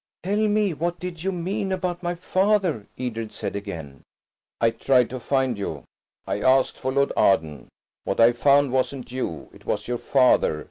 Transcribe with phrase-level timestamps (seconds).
[0.23, 4.01] "Tell me, what did you mean–about my father?" Edred said again.
[4.59, 7.67] "I tried to find you–I asked for Lord Arden.
[8.03, 10.59] What I found wasn't you–it was your father.